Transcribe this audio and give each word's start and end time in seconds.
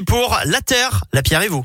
Pour 0.00 0.38
la 0.46 0.60
terre, 0.62 1.04
la 1.12 1.22
pierre 1.22 1.42
et 1.42 1.48
vous. 1.48 1.64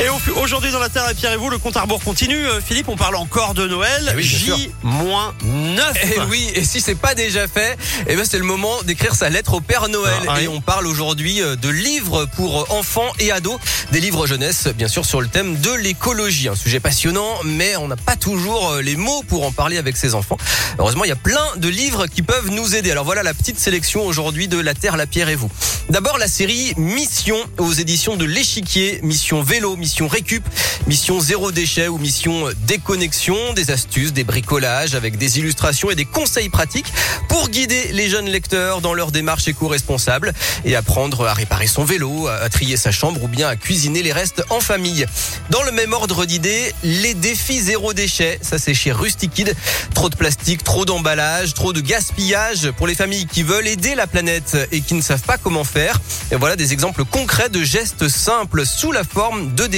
Et 0.00 0.08
au- 0.08 0.40
aujourd'hui 0.42 0.72
dans 0.72 0.80
la 0.80 0.88
Terre 0.88 1.08
et 1.08 1.14
Pierre 1.14 1.32
et 1.32 1.36
vous, 1.36 1.50
le 1.50 1.58
compte 1.58 1.76
à 1.76 1.82
rebours 1.82 2.02
continue. 2.02 2.44
Euh, 2.48 2.60
Philippe, 2.60 2.88
on 2.88 2.96
parle 2.96 3.14
encore 3.14 3.54
de 3.54 3.68
Noël. 3.68 4.08
Eh 4.12 4.16
oui, 4.16 4.26
bien 4.26 4.38
sûr. 4.38 4.56
J-9. 4.56 5.80
Et 6.16 6.20
oui, 6.28 6.50
et 6.56 6.64
si 6.64 6.80
c'est 6.80 6.96
pas 6.96 7.14
déjà 7.14 7.46
fait, 7.46 7.78
eh 8.08 8.16
ben 8.16 8.24
c'est 8.28 8.38
le 8.38 8.44
moment 8.44 8.82
d'écrire 8.82 9.14
sa 9.14 9.28
lettre 9.30 9.54
au 9.54 9.60
Père 9.60 9.88
Noël. 9.88 10.12
Ah. 10.26 10.42
Et 10.42 10.48
on 10.48 10.60
parle 10.60 10.88
aujourd'hui 10.88 11.40
euh, 11.40 11.54
de 11.54 11.68
livres 11.68 12.26
pour 12.34 12.74
enfants 12.74 13.12
et 13.20 13.30
ados, 13.30 13.56
des 13.92 14.00
livres 14.00 14.26
jeunesse, 14.26 14.66
bien 14.76 14.88
sûr, 14.88 15.04
sur 15.04 15.20
le 15.20 15.28
thème 15.28 15.60
de 15.60 15.70
l'écologie. 15.72 16.48
Un 16.48 16.56
sujet 16.56 16.80
passionnant, 16.80 17.30
mais 17.44 17.76
on 17.76 17.86
n'a 17.86 17.96
pas 17.96 18.16
toujours 18.16 18.70
euh, 18.72 18.82
les 18.82 18.96
mots 18.96 19.22
pour 19.28 19.46
en 19.46 19.52
parler 19.52 19.78
avec 19.78 19.96
ses 19.96 20.16
enfants. 20.16 20.38
Heureusement, 20.80 21.04
il 21.04 21.08
y 21.08 21.12
a 21.12 21.16
plein 21.16 21.46
de 21.56 21.68
livres 21.68 22.08
qui 22.08 22.22
peuvent 22.22 22.50
nous 22.50 22.74
aider. 22.74 22.90
Alors 22.90 23.04
voilà 23.04 23.22
la 23.22 23.32
petite 23.32 23.60
sélection 23.60 24.04
aujourd'hui 24.04 24.48
de 24.48 24.58
La 24.58 24.74
Terre, 24.74 24.96
la 24.96 25.06
Pierre 25.06 25.28
et 25.28 25.36
vous. 25.36 25.50
D'abord 25.88 26.18
la 26.18 26.26
série 26.28 26.72
Mission 26.78 27.36
aux 27.58 27.72
éditions 27.72 28.16
de 28.16 28.24
l'échiquier, 28.24 28.98
Mission 29.04 29.40
vélo, 29.42 29.76
Mission 29.84 30.08
récup, 30.08 30.42
Mission 30.86 31.20
zéro 31.20 31.52
déchet 31.52 31.88
ou 31.88 31.98
Mission 31.98 32.48
déconnexion, 32.66 33.52
des 33.52 33.70
astuces, 33.70 34.14
des 34.14 34.24
bricolages 34.24 34.94
avec 34.94 35.18
des 35.18 35.38
illustrations 35.38 35.90
et 35.90 35.94
des 35.94 36.06
conseils 36.06 36.48
pratiques 36.48 36.90
pour 37.28 37.50
guider 37.50 37.90
les 37.92 38.08
jeunes 38.08 38.24
lecteurs 38.24 38.80
dans 38.80 38.94
leur 38.94 39.12
démarche 39.12 39.46
éco-responsable 39.46 40.32
et 40.64 40.74
apprendre 40.74 41.26
à 41.26 41.34
réparer 41.34 41.66
son 41.66 41.84
vélo, 41.84 42.28
à 42.28 42.48
trier 42.48 42.78
sa 42.78 42.92
chambre 42.92 43.22
ou 43.24 43.28
bien 43.28 43.46
à 43.46 43.56
cuisiner 43.56 44.02
les 44.02 44.12
restes 44.12 44.42
en 44.48 44.60
famille. 44.60 45.04
Dans 45.50 45.62
le 45.64 45.70
même 45.70 45.92
ordre 45.92 46.24
d'idées, 46.24 46.72
les 46.82 47.12
défis 47.12 47.60
zéro 47.60 47.92
déchet, 47.92 48.38
ça 48.40 48.56
c'est 48.56 48.72
chez 48.72 48.90
Rustikid. 48.90 49.54
Trop 49.92 50.08
de 50.08 50.16
plastique, 50.16 50.64
trop 50.64 50.86
d'emballage, 50.86 51.52
trop 51.52 51.74
de 51.74 51.82
gaspillage 51.82 52.70
pour 52.70 52.86
les 52.86 52.94
familles 52.94 53.26
qui 53.26 53.42
veulent 53.42 53.68
aider 53.68 53.94
la 53.94 54.06
planète 54.06 54.56
et 54.72 54.80
qui 54.80 54.94
ne 54.94 55.02
savent 55.02 55.24
pas 55.24 55.36
comment 55.36 55.64
faire. 55.64 56.00
Et 56.32 56.36
voilà 56.36 56.56
des 56.56 56.72
exemples 56.72 57.04
concrets 57.04 57.50
de 57.50 57.62
gestes 57.62 58.08
simples 58.08 58.64
sous 58.64 58.92
la 58.92 59.04
forme 59.04 59.54
de 59.54 59.73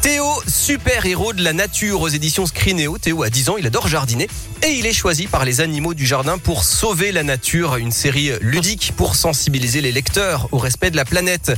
Théo, 0.00 0.24
super-héros 0.48 1.34
de 1.34 1.44
la 1.44 1.52
nature 1.52 2.00
aux 2.00 2.08
éditions 2.08 2.46
Scrineo. 2.46 2.96
Théo 2.96 3.22
a 3.22 3.28
10 3.28 3.50
ans, 3.50 3.56
il 3.58 3.66
adore 3.66 3.86
jardiner 3.86 4.26
et 4.62 4.70
il 4.70 4.86
est 4.86 4.94
choisi 4.94 5.26
par 5.26 5.44
les 5.44 5.60
animaux 5.60 5.92
du 5.92 6.06
jardin 6.06 6.38
pour 6.38 6.64
sauver 6.64 7.12
la 7.12 7.22
nature, 7.22 7.76
une 7.76 7.92
série 7.92 8.30
ludique 8.40 8.94
pour 8.96 9.14
sensibiliser 9.14 9.82
les 9.82 9.92
lecteurs 9.92 10.48
au 10.50 10.56
respect 10.56 10.90
de 10.90 10.96
la 10.96 11.04
planète. 11.04 11.52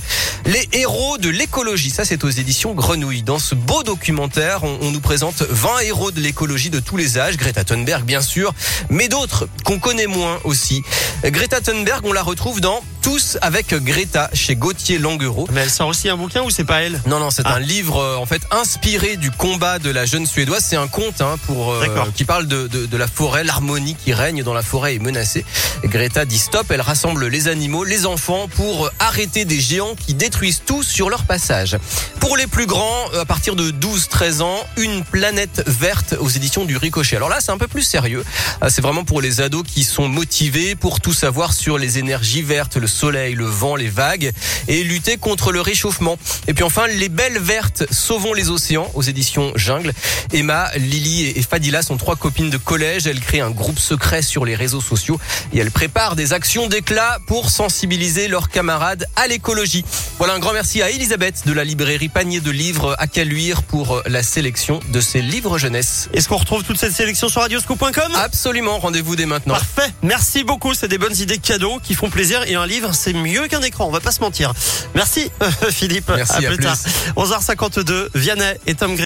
Les 0.47 0.69
héros 0.72 1.16
de 1.19 1.28
l'écologie, 1.28 1.91
ça 1.91 2.05
c'est 2.05 2.25
aux 2.25 2.30
éditions 2.30 2.75
Grenouille. 2.75 3.22
Dans 3.22 3.38
ce 3.38 3.55
beau 3.55 3.84
documentaire, 3.84 4.64
on, 4.64 4.78
on 4.80 4.91
nous 4.91 5.00
présente 5.00 5.42
20 5.42 5.78
héros 5.84 6.10
de 6.10 6.20
l'écologie 6.20 6.70
de 6.70 6.80
tous 6.80 6.97
les 6.97 7.19
âges, 7.19 7.36
Greta 7.36 7.62
Thunberg 7.62 8.05
bien 8.05 8.20
sûr, 8.20 8.52
mais 8.91 9.06
d'autres 9.06 9.48
qu'on 9.64 9.78
connaît 9.78 10.08
moins 10.08 10.41
aussi. 10.42 10.82
Greta 11.22 11.60
Thunberg, 11.60 12.05
on 12.05 12.12
la 12.12 12.22
retrouve 12.22 12.60
dans 12.60 12.82
Tous 13.05 13.36
avec 13.42 13.74
Greta 13.74 14.30
chez 14.33 14.56
Gauthier 14.56 14.97
Languereau. 14.97 15.47
Mais 15.52 15.60
elle 15.60 15.70
sort 15.70 15.88
aussi 15.88 16.08
un 16.08 16.16
bouquin 16.16 16.41
ou 16.42 16.48
c'est 16.48 16.64
pas 16.64 16.80
elle 16.80 16.98
Non, 17.06 17.20
non, 17.20 17.30
c'est 17.30 17.42
Ah. 17.44 17.56
un 17.56 17.58
livre 17.60 17.98
euh, 17.98 18.16
en 18.16 18.24
fait 18.24 18.41
inspiré 18.50 19.16
du 19.19 19.30
combat 19.30 19.78
de 19.78 19.91
la 19.91 20.06
jeune 20.06 20.24
suédoise. 20.27 20.64
C'est 20.66 20.77
un 20.77 20.86
conte 20.88 21.20
hein, 21.20 21.36
pour 21.47 21.72
euh, 21.75 21.84
qui 22.16 22.25
parle 22.25 22.47
de, 22.47 22.66
de, 22.66 22.86
de 22.86 22.97
la 22.97 23.06
forêt, 23.06 23.44
l'harmonie 23.44 23.94
qui 23.94 24.14
règne 24.14 24.42
dans 24.42 24.55
la 24.55 24.62
forêt 24.62 24.94
est 24.94 24.98
menacée. 25.00 25.44
Et 25.82 25.88
Greta 25.88 26.25
dit 26.25 26.38
stop. 26.38 26.70
Elle 26.70 26.80
rassemble 26.80 27.27
les 27.28 27.47
animaux, 27.48 27.84
les 27.84 28.06
enfants 28.06 28.48
pour 28.56 28.86
euh, 28.86 28.91
arrêter 29.00 29.44
des 29.44 29.60
géants 29.60 29.94
qui 29.97 30.14
détruisent 30.14 30.62
tout 30.64 30.82
sur 30.82 31.10
leur 31.10 31.25
passage. 31.25 31.77
Pour 32.20 32.38
les 32.38 32.47
plus 32.47 32.64
grands, 32.66 33.05
euh, 33.12 33.20
à 33.20 33.25
partir 33.27 33.55
de 33.55 33.70
12-13 33.70 34.41
ans, 34.41 34.58
une 34.78 35.05
planète 35.05 35.62
verte 35.66 36.14
aux 36.20 36.30
éditions 36.30 36.64
du 36.64 36.78
Ricochet. 36.78 37.16
Alors 37.16 37.28
là, 37.28 37.36
c'est 37.41 37.52
un 37.52 37.58
peu 37.58 37.69
plus 37.69 37.82
sérieux. 37.82 38.25
Euh, 38.62 38.69
C'est 38.70 38.80
vraiment 38.80 39.05
pour 39.05 39.20
les 39.20 39.42
ados 39.42 39.62
qui 39.66 39.84
sont 39.84 40.08
motivés 40.08 40.75
pour 40.75 41.00
tout 41.02 41.12
savoir 41.12 41.52
sur 41.52 41.77
les 41.77 41.98
énergies 41.98 42.41
vertes, 42.42 42.77
le 42.77 42.86
soleil, 42.95 43.34
le 43.34 43.45
vent, 43.45 43.77
les 43.77 43.89
vagues 43.89 44.33
et 44.69 44.83
lutter 44.84 45.17
contre 45.17 45.53
le 45.53 45.61
réchauffement. 45.61 46.17
Et 46.48 46.55
puis 46.55 46.64
enfin, 46.64 46.87
les 46.87 47.09
belles 47.09 47.39
vertes 47.39 47.84
sauvons 47.91 48.33
les 48.33 48.50
océans 48.50 48.91
aux 48.94 49.03
éditions 49.03 49.53
Jungle. 49.56 49.93
Emma, 50.32 50.71
Lily 50.77 51.33
et 51.37 51.43
Fadila 51.43 51.83
sont 51.83 51.97
trois 51.97 52.16
copines 52.16 52.50
de 52.50 52.56
collège. 52.56 53.06
Elles 53.06 53.21
créent 53.21 53.41
un 53.41 53.50
groupe 53.50 53.78
secret 53.78 54.22
sur 54.22 54.44
les 54.44 54.54
réseaux 54.54 54.81
sociaux 54.81 55.21
et 55.53 55.59
elles 55.59 55.71
préparent 55.71 56.16
des 56.16 56.33
actions 56.33 56.69
d'éclat 56.69 57.19
pour 57.27 57.50
sensibiliser 57.50 58.28
leurs 58.28 58.49
camarades 58.49 59.06
à 59.16 59.27
l'écologie. 59.27 59.84
Voilà 60.19 60.34
un 60.34 60.38
grand 60.38 60.53
merci 60.53 60.81
à 60.83 60.91
Elisabeth 60.91 61.43
de 61.47 61.53
la 61.53 61.65
librairie 61.65 62.09
Panier 62.09 62.41
de 62.41 62.50
Livres 62.50 62.94
à 62.99 63.06
Caluire 63.06 63.62
pour 63.62 64.03
la 64.06 64.22
sélection 64.22 64.81
de 64.91 65.00
ces 65.00 65.21
livres 65.21 65.59
jeunesse. 65.59 66.09
Est-ce 66.12 66.28
qu'on 66.28 66.37
retrouve 66.37 66.62
toute 66.62 66.78
cette 66.78 66.93
sélection 66.93 67.28
sur 67.28 67.41
radioscoop.com 67.41 68.12
Absolument, 68.15 68.78
rendez-vous 68.78 69.16
dès 69.16 69.27
maintenant. 69.27 69.54
Parfait. 69.54 69.93
Merci 70.03 70.44
beaucoup. 70.44 70.75
C'est 70.75 70.88
des 70.88 70.99
bonnes 70.99 71.16
idées 71.16 71.38
cadeaux 71.38 71.81
qui 71.83 71.94
font 71.94 72.10
plaisir. 72.10 72.43
Et 72.47 72.54
un 72.54 72.66
livre, 72.66 72.84
c'est 72.93 73.12
mieux 73.12 73.49
qu'un 73.49 73.62
écran. 73.62 73.87
On 73.87 73.91
va 73.91 74.00
pas 74.00 74.12
se 74.12 74.21
mentir. 74.21 74.53
Merci, 74.95 75.31
Philippe. 75.71 76.11
Merci, 76.15 76.33
à 76.34 76.49
plus, 76.49 76.56
plus. 76.56 76.65
tard. 76.65 76.77
11h52. 77.17 78.09
Vianney 78.15 78.55
et 78.67 78.75
Tom 78.75 78.95
Gray. 78.97 79.03